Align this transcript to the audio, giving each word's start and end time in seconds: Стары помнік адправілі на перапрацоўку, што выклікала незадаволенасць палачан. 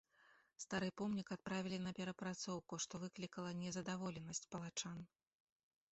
Стары 0.63 0.87
помнік 1.01 1.27
адправілі 1.35 1.77
на 1.83 1.91
перапрацоўку, 1.99 2.73
што 2.85 3.03
выклікала 3.05 3.51
незадаволенасць 3.63 4.45
палачан. 4.57 4.99